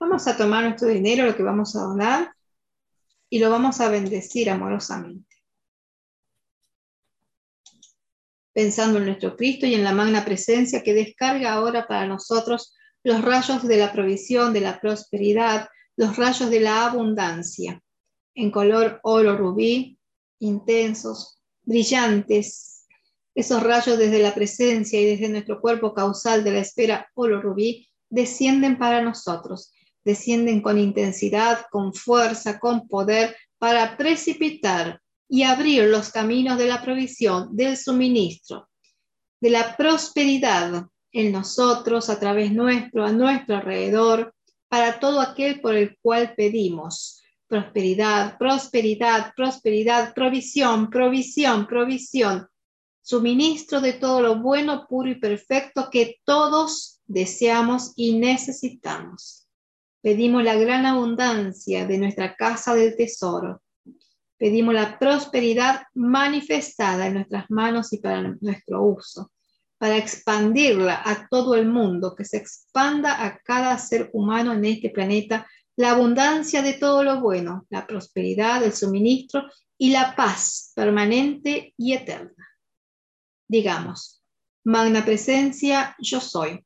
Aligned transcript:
Vamos 0.00 0.28
a 0.28 0.36
tomar 0.36 0.62
nuestro 0.62 0.88
dinero, 0.88 1.26
lo 1.26 1.36
que 1.36 1.42
vamos 1.42 1.74
a 1.74 1.80
donar, 1.80 2.32
y 3.28 3.40
lo 3.40 3.50
vamos 3.50 3.80
a 3.80 3.88
bendecir 3.88 4.48
amorosamente. 4.48 5.36
Pensando 8.52 8.98
en 8.98 9.06
nuestro 9.06 9.36
Cristo 9.36 9.66
y 9.66 9.74
en 9.74 9.82
la 9.82 9.92
magna 9.92 10.24
presencia 10.24 10.82
que 10.82 10.94
descarga 10.94 11.52
ahora 11.52 11.86
para 11.86 12.06
nosotros 12.06 12.76
los 13.02 13.22
rayos 13.22 13.66
de 13.66 13.76
la 13.76 13.92
provisión, 13.92 14.52
de 14.52 14.60
la 14.60 14.80
prosperidad, 14.80 15.68
los 15.96 16.16
rayos 16.16 16.48
de 16.48 16.60
la 16.60 16.86
abundancia, 16.86 17.82
en 18.34 18.50
color 18.52 19.00
oro 19.02 19.36
rubí, 19.36 19.98
intensos, 20.38 21.40
brillantes. 21.62 22.86
Esos 23.34 23.62
rayos 23.62 23.98
desde 23.98 24.20
la 24.20 24.34
presencia 24.34 25.00
y 25.00 25.06
desde 25.06 25.28
nuestro 25.28 25.60
cuerpo 25.60 25.92
causal 25.92 26.44
de 26.44 26.52
la 26.52 26.60
esfera 26.60 27.08
oro 27.14 27.40
rubí 27.42 27.88
descienden 28.08 28.78
para 28.78 29.02
nosotros 29.02 29.72
descienden 30.04 30.62
con 30.62 30.78
intensidad, 30.78 31.66
con 31.70 31.92
fuerza, 31.92 32.58
con 32.58 32.88
poder 32.88 33.36
para 33.58 33.96
precipitar 33.96 35.00
y 35.28 35.42
abrir 35.42 35.84
los 35.84 36.10
caminos 36.10 36.58
de 36.58 36.66
la 36.66 36.80
provisión, 36.80 37.54
del 37.54 37.76
suministro, 37.76 38.68
de 39.40 39.50
la 39.50 39.76
prosperidad 39.76 40.86
en 41.12 41.32
nosotros, 41.32 42.08
a 42.08 42.18
través 42.18 42.52
nuestro, 42.52 43.04
a 43.04 43.12
nuestro 43.12 43.56
alrededor, 43.56 44.34
para 44.68 45.00
todo 45.00 45.20
aquel 45.20 45.60
por 45.60 45.74
el 45.74 45.96
cual 46.00 46.34
pedimos. 46.36 47.22
Prosperidad, 47.46 48.36
prosperidad, 48.36 49.32
prosperidad, 49.34 50.14
provisión, 50.14 50.90
provisión, 50.90 51.66
provisión. 51.66 52.46
Suministro 53.02 53.80
de 53.80 53.94
todo 53.94 54.20
lo 54.20 54.42
bueno, 54.42 54.86
puro 54.86 55.08
y 55.08 55.14
perfecto 55.14 55.88
que 55.90 56.16
todos 56.24 57.00
deseamos 57.06 57.92
y 57.96 58.18
necesitamos. 58.18 59.47
Pedimos 60.00 60.44
la 60.44 60.54
gran 60.54 60.86
abundancia 60.86 61.86
de 61.86 61.98
nuestra 61.98 62.36
casa 62.36 62.74
del 62.74 62.96
tesoro. 62.96 63.62
Pedimos 64.36 64.74
la 64.74 64.96
prosperidad 64.98 65.82
manifestada 65.94 67.08
en 67.08 67.14
nuestras 67.14 67.50
manos 67.50 67.92
y 67.92 67.98
para 67.98 68.36
nuestro 68.40 68.82
uso, 68.82 69.32
para 69.76 69.96
expandirla 69.96 71.02
a 71.04 71.26
todo 71.28 71.56
el 71.56 71.66
mundo, 71.66 72.14
que 72.14 72.24
se 72.24 72.36
expanda 72.36 73.24
a 73.24 73.38
cada 73.38 73.76
ser 73.78 74.10
humano 74.12 74.52
en 74.52 74.64
este 74.64 74.90
planeta 74.90 75.46
la 75.74 75.90
abundancia 75.90 76.62
de 76.62 76.74
todo 76.74 77.02
lo 77.02 77.20
bueno, 77.20 77.66
la 77.68 77.86
prosperidad, 77.86 78.62
el 78.62 78.72
suministro 78.72 79.44
y 79.76 79.90
la 79.90 80.14
paz 80.14 80.72
permanente 80.74 81.74
y 81.76 81.92
eterna. 81.92 82.48
Digamos, 83.48 84.22
magna 84.64 85.04
presencia, 85.04 85.96
yo 85.98 86.20
soy 86.20 86.64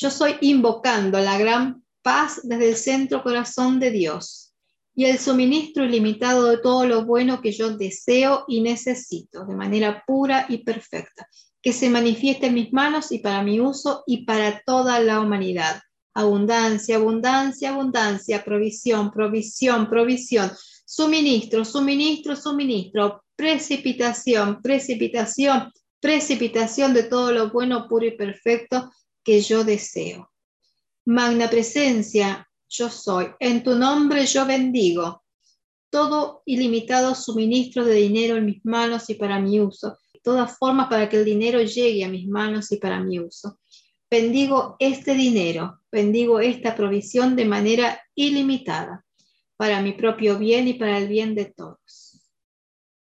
yo 0.00 0.10
soy 0.10 0.36
invocando 0.40 1.18
la 1.18 1.36
gran 1.36 1.84
paz 2.02 2.40
desde 2.42 2.70
el 2.70 2.76
centro 2.76 3.22
corazón 3.22 3.78
de 3.78 3.90
Dios 3.90 4.54
y 4.94 5.04
el 5.04 5.18
suministro 5.18 5.84
ilimitado 5.84 6.46
de 6.46 6.56
todo 6.56 6.86
lo 6.86 7.04
bueno 7.04 7.42
que 7.42 7.52
yo 7.52 7.76
deseo 7.76 8.44
y 8.48 8.62
necesito 8.62 9.44
de 9.44 9.54
manera 9.54 10.02
pura 10.06 10.46
y 10.48 10.64
perfecta, 10.64 11.28
que 11.60 11.74
se 11.74 11.90
manifieste 11.90 12.46
en 12.46 12.54
mis 12.54 12.72
manos 12.72 13.12
y 13.12 13.18
para 13.18 13.42
mi 13.42 13.60
uso 13.60 14.02
y 14.06 14.24
para 14.24 14.62
toda 14.64 15.00
la 15.00 15.20
humanidad. 15.20 15.82
Abundancia, 16.14 16.96
abundancia, 16.96 17.70
abundancia, 17.70 18.42
provisión, 18.42 19.10
provisión, 19.10 19.88
provisión, 19.88 20.50
suministro, 20.86 21.64
suministro, 21.66 22.36
suministro, 22.36 23.22
precipitación, 23.36 24.62
precipitación, 24.62 25.70
precipitación 26.00 26.94
de 26.94 27.02
todo 27.02 27.32
lo 27.32 27.50
bueno, 27.50 27.86
puro 27.86 28.06
y 28.06 28.16
perfecto 28.16 28.90
que 29.24 29.40
yo 29.40 29.64
deseo. 29.64 30.30
Magna 31.04 31.48
presencia, 31.48 32.48
yo 32.68 32.88
soy. 32.88 33.28
En 33.40 33.62
tu 33.62 33.74
nombre 33.74 34.26
yo 34.26 34.46
bendigo 34.46 35.22
todo 35.90 36.42
ilimitado 36.46 37.14
suministro 37.14 37.84
de 37.84 37.94
dinero 37.94 38.36
en 38.36 38.46
mis 38.46 38.64
manos 38.64 39.10
y 39.10 39.14
para 39.14 39.40
mi 39.40 39.60
uso. 39.60 39.98
Todas 40.22 40.56
formas 40.56 40.88
para 40.88 41.08
que 41.08 41.16
el 41.18 41.24
dinero 41.24 41.60
llegue 41.60 42.04
a 42.04 42.08
mis 42.08 42.28
manos 42.28 42.70
y 42.72 42.76
para 42.76 43.00
mi 43.00 43.18
uso. 43.18 43.58
Bendigo 44.08 44.76
este 44.78 45.14
dinero, 45.14 45.80
bendigo 45.90 46.40
esta 46.40 46.74
provisión 46.74 47.36
de 47.36 47.44
manera 47.44 48.00
ilimitada, 48.14 49.04
para 49.56 49.80
mi 49.82 49.92
propio 49.92 50.38
bien 50.38 50.68
y 50.68 50.74
para 50.74 50.98
el 50.98 51.08
bien 51.08 51.34
de 51.34 51.46
todos. 51.46 52.22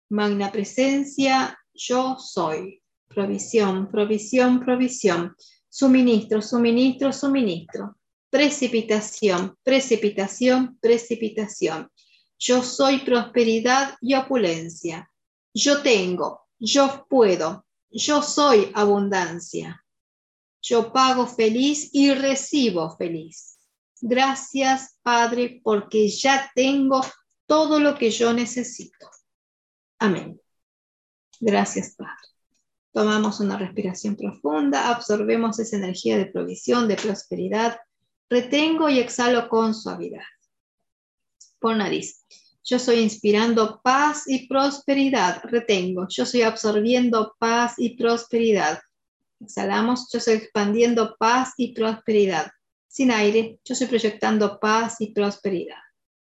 Magna 0.10 0.52
presencia, 0.52 1.58
yo 1.74 2.18
soy. 2.20 2.82
Provisión, 3.08 3.90
provisión, 3.90 4.60
provisión 4.60 5.36
suministro, 5.70 6.42
suministro, 6.42 7.14
suministro, 7.14 7.96
precipitación, 8.30 9.58
precipitación, 9.64 10.78
precipitación. 10.82 11.90
Yo 12.38 12.64
soy 12.64 13.00
prosperidad 13.00 13.96
y 14.02 14.16
opulencia. 14.16 15.12
Yo 15.54 15.82
tengo, 15.82 16.48
yo 16.58 17.06
puedo, 17.10 17.66
yo 17.90 18.22
soy 18.22 18.72
abundancia. 18.74 19.84
Yo 20.62 20.92
pago 20.92 21.26
feliz 21.26 21.90
y 21.94 22.14
recibo 22.14 22.96
feliz. 22.98 23.58
Gracias, 24.02 24.98
Padre, 25.02 25.62
porque 25.64 26.08
ya 26.10 26.52
tengo 26.56 27.02
todo 27.46 27.80
lo 27.80 27.96
que 27.96 28.12
yo 28.12 28.34
necesito. 28.34 29.10
Amén. 30.00 30.40
Gracias, 31.40 31.96
Padre. 31.96 32.14
Tomamos 32.92 33.40
una 33.40 33.58
respiración 33.58 34.16
profunda, 34.16 34.90
absorbemos 34.90 35.60
esa 35.60 35.78
energía 35.78 36.18
de 36.18 36.26
provisión, 36.26 36.88
de 36.88 36.96
prosperidad. 36.96 37.80
Retengo 38.30 38.90
y 38.90 39.00
exhalo 39.00 39.48
con 39.48 39.76
suavidad. 39.76 40.24
Por 41.60 41.76
nariz. 41.78 42.26
Yo 42.64 42.78
estoy 42.78 43.00
inspirando 43.00 43.82
paz 43.84 44.24
y 44.28 44.48
prosperidad. 44.48 45.42
Retengo. 45.44 46.08
Yo 46.10 46.24
estoy 46.24 46.44
absorbiendo 46.44 47.36
paz 47.40 47.76
y 47.78 47.96
prosperidad. 47.96 48.80
Exhalamos. 49.40 50.10
Yo 50.12 50.20
estoy 50.20 50.36
expandiendo 50.36 51.16
paz 51.18 51.54
y 51.58 51.74
prosperidad. 51.74 52.52
Sin 52.88 53.12
aire. 53.12 53.60
Yo 53.64 53.74
estoy 53.74 53.88
proyectando 53.88 54.60
paz 54.60 54.98
y 55.00 55.14
prosperidad. 55.14 55.80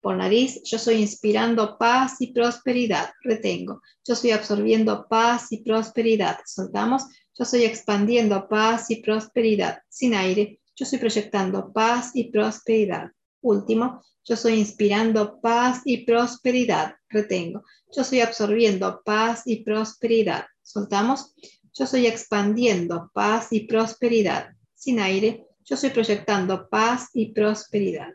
Por 0.06 0.18
nariz, 0.18 0.62
yo 0.64 0.78
estoy 0.78 0.98
inspirando 0.98 1.80
paz 1.80 2.18
y 2.20 2.28
prosperidad. 2.28 3.10
Retengo. 3.24 3.82
Yo 4.06 4.14
estoy 4.14 4.30
absorbiendo 4.30 5.08
paz 5.08 5.48
y 5.52 5.64
prosperidad. 5.64 6.38
Soltamos. 6.46 7.06
Yo 7.34 7.44
estoy 7.44 7.64
expandiendo 7.64 8.48
paz 8.48 8.92
y 8.92 8.98
prosperidad. 8.98 9.80
Sin 9.90 10.14
aire, 10.14 10.60
yo 10.76 10.84
estoy 10.84 11.00
proyectando 11.00 11.74
paz 11.74 12.12
y 12.14 12.26
prosperidad. 12.26 13.14
Último, 13.42 14.04
yo 14.24 14.36
estoy 14.36 14.60
inspirando 14.60 15.42
paz 15.42 15.82
y 15.86 16.06
prosperidad. 16.06 16.98
Retengo. 17.10 17.64
Yo 17.92 18.04
estoy 18.04 18.20
absorbiendo 18.20 19.02
paz 19.04 19.42
y 19.48 19.64
prosperidad. 19.64 20.46
Soltamos. 20.62 21.34
Yo 21.74 21.86
estoy 21.86 22.06
expandiendo 22.06 23.10
paz 23.12 23.48
y 23.50 23.62
prosperidad. 23.62 24.50
Sin 24.76 25.00
aire, 25.00 25.48
yo 25.64 25.74
estoy 25.74 25.90
proyectando 25.90 26.70
paz 26.70 27.10
y 27.12 27.32
prosperidad 27.32 28.14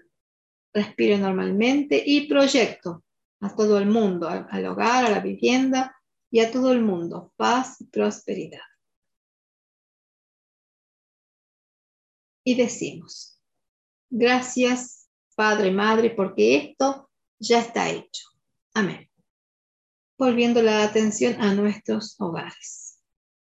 respiro 0.73 1.19
normalmente 1.19 2.03
y 2.05 2.29
proyecto 2.29 3.05
a 3.41 3.55
todo 3.55 3.79
el 3.79 3.87
mundo, 3.87 4.29
al 4.29 4.67
hogar, 4.67 5.07
a 5.07 5.11
la 5.11 5.21
vivienda 5.21 5.97
y 6.31 6.41
a 6.41 6.53
todo 6.53 6.73
el 6.73 6.83
mundo, 6.83 7.33
paz 7.37 7.81
y 7.81 7.87
prosperidad. 7.87 8.61
Y 12.45 12.55
decimos, 12.55 13.41
gracias 14.09 15.09
Padre, 15.35 15.71
Madre, 15.71 16.11
porque 16.11 16.57
esto 16.57 17.11
ya 17.39 17.61
está 17.61 17.89
hecho. 17.89 18.29
Amén. 18.75 19.11
Volviendo 20.19 20.63
la 20.63 20.85
atención 20.85 21.41
a 21.41 21.55
nuestros 21.55 22.21
hogares. 22.21 22.90